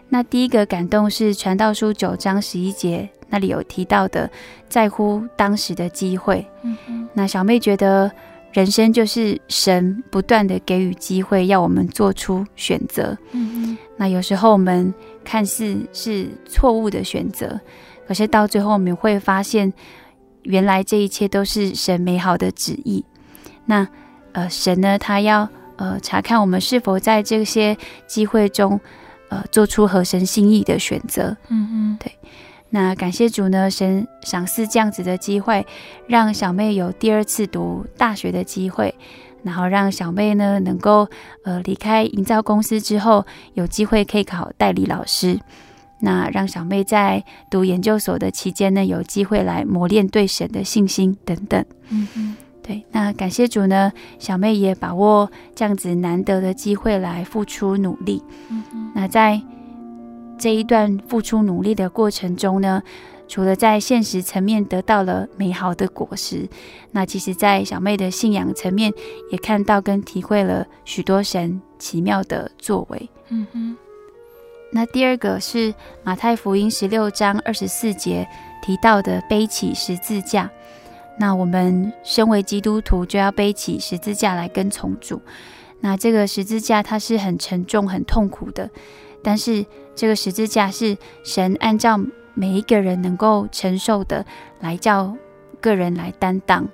[0.09, 4.31] 那第一个感动是传道书九章十一节那里有提到的，
[4.69, 6.47] 在乎当时的机会。
[6.63, 8.11] 嗯哼，那小妹觉得。
[8.53, 13.17] 人生就是神不断的给予机会，要我们做出选择。
[13.31, 13.79] 嗯嗯。
[13.97, 14.93] 那有时候我们
[15.31, 17.61] 看似是错误的选择，
[18.05, 19.73] 可是到最后我们会发现，
[20.43, 23.05] 原来这一切都是神美好的旨意。
[23.65, 23.87] 那
[24.33, 27.77] 呃，神呢，他要呃查看我们是否在这些
[28.09, 28.81] 机会中
[29.29, 31.37] 呃做出合神心意的选择。
[31.49, 32.11] 嗯嗯，对。
[32.71, 35.65] 那感谢主呢，神赏赐这样子的机会，
[36.09, 38.93] 让小妹有第二次读大学的机会，
[39.43, 41.09] 然后让小妹呢能够
[41.45, 43.25] 呃离开营造公司之后，
[43.55, 45.39] 有机会可以考代理老师。
[46.01, 51.65] 那让小妹在读研究所的期间呢，有机会来磨练对神的信心等等。
[51.91, 52.85] 嗯嗯，对。
[52.91, 58.23] 那感谢主呢，小妹也把握这样子难得的机会来付出努力。
[58.51, 59.41] 嗯嗯，那在。
[60.43, 62.83] 这一段付出努力的过程中呢，
[63.31, 66.49] 除了在现实层面得到了美好的果实，
[66.91, 68.93] 那其实，在小妹的信仰层面
[69.31, 73.09] 也看到跟体会了许多神奇妙的作为。
[73.29, 73.77] 嗯哼。
[74.73, 75.73] 那第二个是
[76.03, 78.29] 马太福音十六章二十四节
[78.65, 80.51] 提到的背起十字架。
[81.17, 85.23] 那我们身为基督徒，就要背起十字架来跟从主。
[85.79, 88.69] 那这个十字架它是很沉重、很痛苦的。
[89.23, 89.65] 但是
[89.95, 92.01] 这个十字架是神按照
[92.35, 94.25] 每一个人能够承受的
[94.61, 95.17] 来叫
[95.61, 96.69] 个人来担当，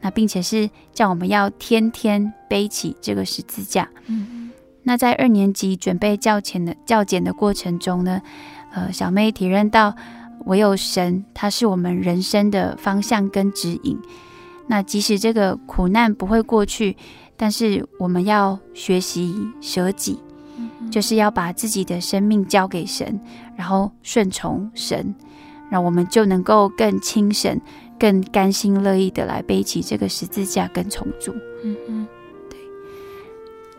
[0.00, 3.88] 那并且是叫我们要天天背起这个十字架。
[4.06, 4.50] 嗯，
[4.82, 8.20] 那在二年级准备教前的教检的过程中呢，
[8.72, 9.94] 呃，小妹体认到
[10.44, 13.98] 唯有神，他是我们人生的方向跟指引。
[14.68, 16.96] 那即使这个苦难不会过去，
[17.36, 20.20] 但是我们要学习舍己。
[20.90, 23.20] 就是要把自己的生命交给神，
[23.56, 25.14] 然后顺从神，
[25.70, 27.60] 那我们就能够更轻省、
[27.98, 31.32] 更甘心乐意的来背起这个十字架跟重主。
[31.64, 32.06] 嗯嗯，
[32.48, 32.58] 对。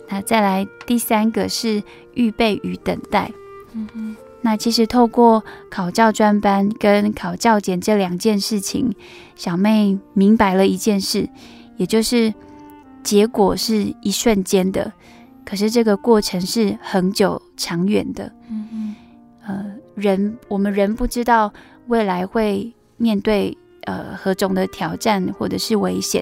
[0.10, 1.82] 那再来第三个是
[2.14, 3.32] 预备与等待。
[3.74, 8.94] 嗯嗯，那其实透过考教专班跟考教检这两件事情，
[9.36, 11.30] 小妹明白了一件事，
[11.78, 12.34] 也就是
[13.04, 14.92] 结果是一瞬间的。
[15.48, 18.96] 可是这个过程是恒久长远的，嗯嗯，
[19.46, 21.54] 呃，人我们人不知道
[21.88, 26.22] 未来会面对呃何种的挑战或者是危险，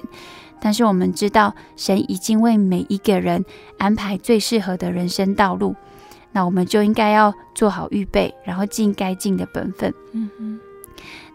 [0.60, 3.44] 但是我们知道，神已经为每一个人
[3.78, 5.74] 安排最适合的人生道路，
[6.30, 9.92] 那我们就应该要做好预备，然后尽该尽的本分。
[10.12, 10.60] 嗯嗯。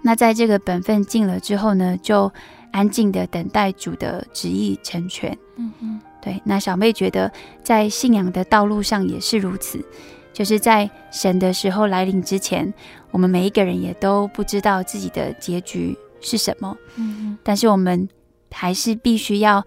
[0.02, 2.32] 那在这个本分尽了之后呢，就
[2.72, 5.38] 安静的等待主的旨意成全。
[5.58, 6.00] 嗯嗯。
[6.22, 7.32] 对，那小妹觉得
[7.64, 9.84] 在信仰的道路上也是如此，
[10.32, 12.74] 就是在神的时候来临之前，
[13.12, 16.78] 我们每一个人也都不知道自己的结局是什么。
[16.96, 17.38] 嗯嗯。
[17.44, 18.08] 但是我们。
[18.54, 19.66] 还是必须要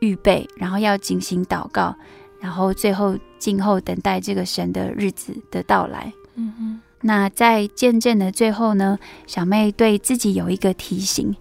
[0.00, 1.96] 预备，然后要进行祷告，
[2.38, 6.12] 然后最后静候等待这个神的日子的到来。
[6.34, 6.80] 嗯嗯。
[7.00, 11.34] 那在见证的最后呢，小妹对自己有一个提醒，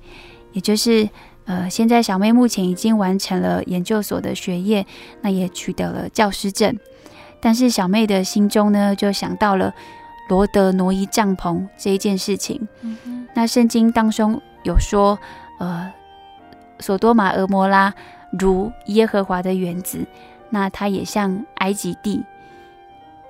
[0.54, 1.10] 也就是
[1.50, 4.86] 呃，现在小妹目前已经完成了研究所的学业，
[5.22, 6.78] 那也取得了教师证，
[7.42, 9.74] 但是小妹的心中呢，就想到了
[10.30, 12.68] 罗德挪移帐篷这一件事情。
[13.34, 15.18] 那圣经当中有说，
[15.58, 15.92] 呃。
[16.82, 17.94] 索多玛、俄摩拉
[18.32, 20.08] 如耶和华的园子，
[20.50, 22.24] 那它也像埃及地。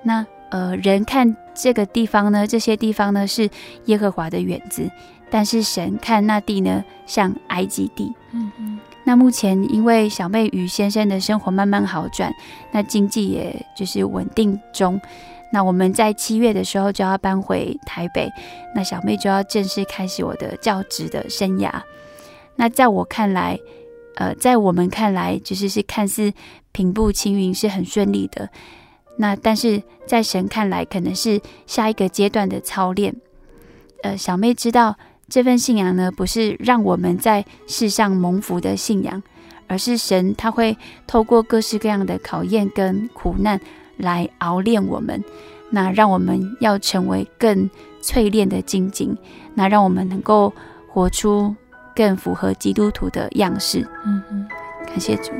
[0.04, 3.50] 那呃，人看这个地方呢，这些地方呢是
[3.86, 4.88] 耶和华的园子，
[5.30, 8.12] 但是神看那地呢像埃及地。
[8.32, 8.80] 嗯嗯。
[9.04, 12.32] 那目前因为小妹与先生的生活慢慢好转，
[12.70, 15.00] 那经济也就是稳定中。
[15.52, 18.30] 那我们在七月的时候就要搬回台北，
[18.74, 21.72] 那小妹就要正式开始我的教职的生涯。
[22.54, 23.58] 那在我看来，
[24.16, 26.32] 呃，在我们看来，就是是看似
[26.70, 28.48] 平步青云，是很顺利的。
[29.16, 33.16] 那但是在神看来，可能是下一个阶段的操练。
[34.02, 34.96] 呃，小妹知道
[35.30, 39.22] 这份信仰呢，不是让我们在世上蒙福的信仰，
[39.66, 40.76] 而是神他会
[41.06, 43.58] 透过各式各样的考验跟苦难
[43.96, 45.24] 来熬炼我们，
[45.70, 47.70] 那让我们要成为更
[48.02, 49.16] 淬炼的精金，
[49.54, 50.52] 那让我们能够
[50.86, 51.54] 活出。
[51.92, 53.86] 更符合基督徒的样式。
[54.06, 54.46] 嗯嗯，
[54.86, 55.32] 感谢主。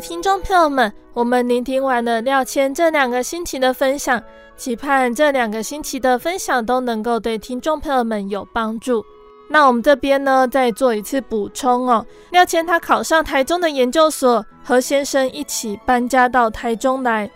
[0.00, 4.22] 听众朋友们，我们聆听完了廖谦这两个星期的分享，
[4.56, 9.04] 期盼这两个星期的分享都能够对听众朋友们有帮助。
[9.50, 12.06] 那我们这边呢，再做一次补充哦。
[12.30, 17.30] 廖谦他考上台中的研究所，和先生一起搬家到台中来。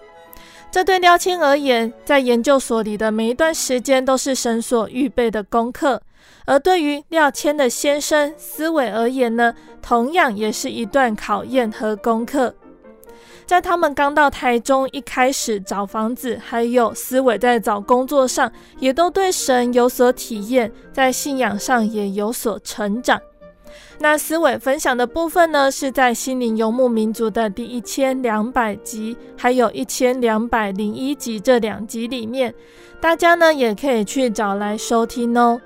[0.71, 6.01] 这对廖谦而言，在研究所里的每一段时间都是神所预备的功课。
[6.45, 12.55] 而对于廖谦的先生思伟而言呢，同样也是一段考验和功课。
[13.45, 23.21] 在他们刚到台中一开始找房子，还有思伟在找工作上，也都对神有所体验，在信仰上也有所成长。
[23.99, 32.55] 那思伟分享的部分呢，是在《心灵游牧民族》的第一千两百集，还有一千两百零一集这两集里面，
[33.01, 35.61] 大家呢也可以去找来收听哦。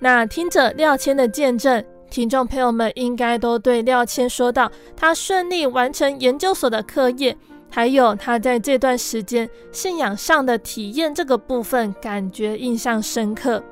[0.00, 7.36] 那听着廖谦的见证，听众朋友们应该都对廖谦说到他顺利完成研究所的课业，
[7.70, 13.62] 还有他在这段时间信仰上的体验这个部分，感觉印象深刻。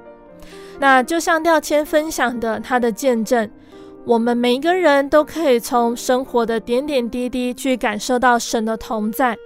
[0.79, 3.49] 那就像廖谦分享的他的见证，
[4.05, 9.37] 我们每一个人都可以从生活的点点滴滴去感受到神的同在，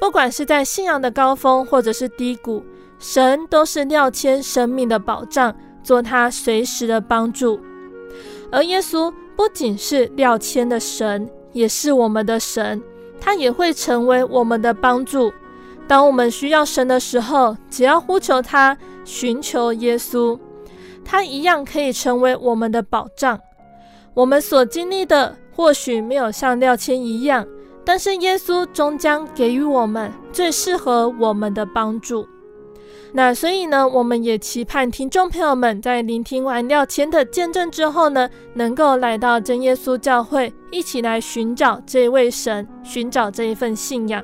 [0.00, 2.62] 不管是在信仰的高峰或者是低谷，
[2.98, 5.54] 神都是廖谦生命的保障。
[5.84, 7.60] 做他随时的帮助，
[8.50, 12.82] 而耶稣不仅是廖谦的神，也是我们的神，
[13.20, 15.32] 他也会成为我们的帮助。
[15.86, 20.38] 当我们需要神的时候，只要呼求他，寻求耶稣，
[21.04, 23.38] 他一样可以成为我们的保障。
[24.14, 27.46] 我们所经历的或许没有像廖谦一样，
[27.84, 32.26] 但是耶稣终将给予我们最适合我们的帮助。
[33.16, 44.20] 那所以呢，我们也期盼听众朋友们在聆听完廖谦的见证之后呢，能够来到真耶稣教会，一起来寻找这位神，寻找这一份信仰。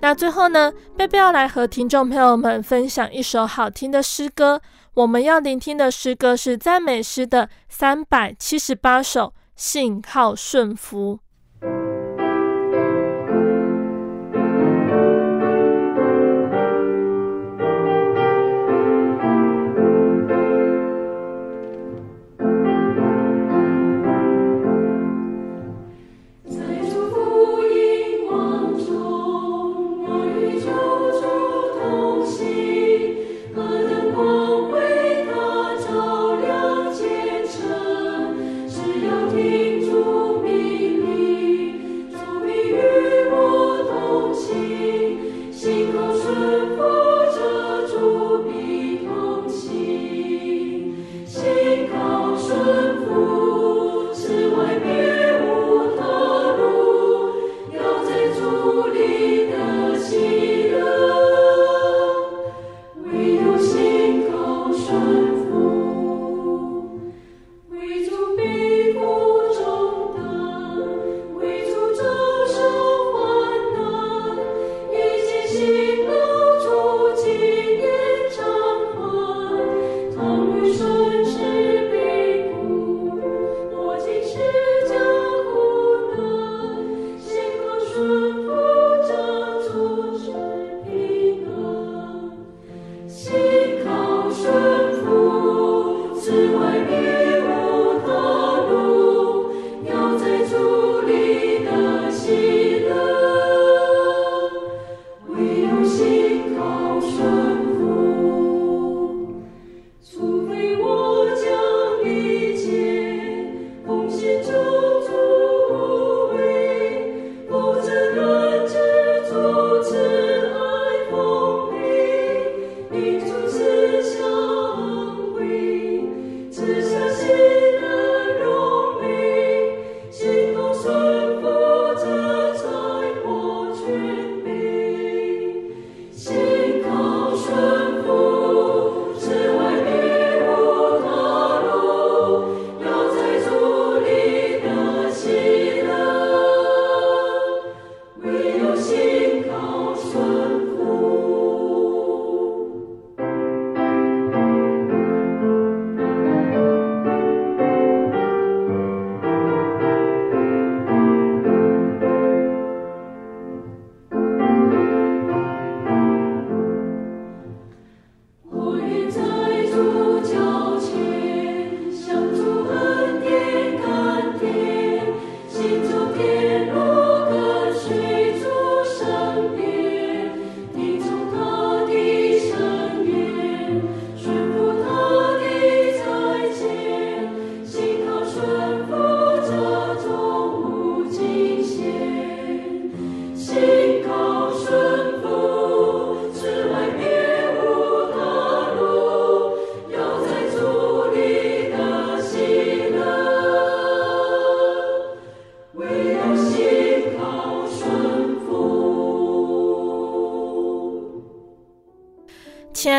[0.00, 4.60] 那最后呢，贝贝要来和听众朋友们分享一首好听的诗歌。
[4.94, 11.20] 我们要聆听的诗歌是赞美诗的三百七十八首《信靠顺服》。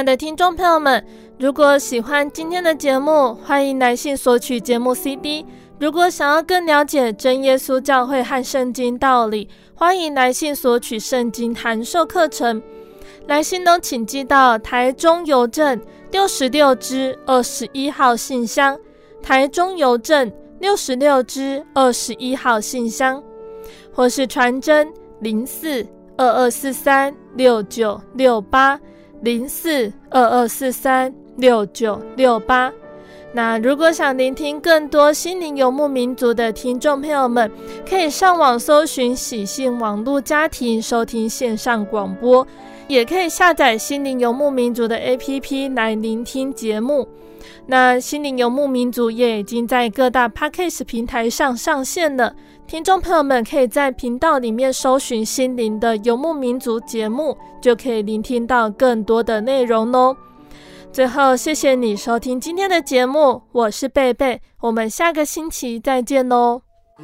[0.05, 1.03] 的听众朋友们，
[1.37, 5.45] 如果喜欢今天的节目，欢迎来信索取节目 CD。
[5.79, 12.61] 如果想要更了解真耶稣教会和圣经道理，欢迎来信索取圣经函授课程。
[13.27, 15.79] 来信都请寄到台中邮政
[16.11, 18.77] 六十六支二十一号信箱，
[19.21, 23.21] 台中邮政六十六支二十一号信箱，
[23.93, 25.85] 或是传真零四
[26.17, 28.79] 二二四三六九六八
[29.21, 32.71] 零四二二四三六九六八。
[33.33, 37.49] 那如果想聆听更多心灵游牧民族的听众朋友们，
[37.89, 42.45] 可以上网搜寻喜信网络家庭收听线上广播，
[42.87, 47.07] 也可以下载心灵游牧民族的 APP 来聆听节目。
[47.67, 52.35] 那心灵游牧民族也已经在各大 Podcast 平台上上线了，
[52.71, 60.15] 听众朋友们可以在频道里面搜寻心灵的游牧民族节目，就可以聆听到更多的内容哦。
[60.89, 66.61] 最后，谢谢你收听今天的节目，我是贝贝，我们下个星期再见喽。
[66.97, 67.03] 我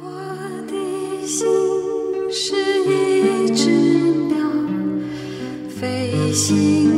[0.66, 1.46] 的心
[2.32, 2.56] 是
[2.86, 4.38] 一只鸟，
[5.68, 6.97] 飞行